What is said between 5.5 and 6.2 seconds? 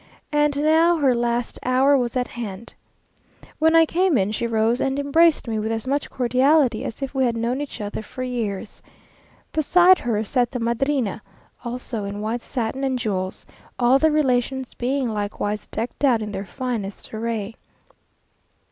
with as much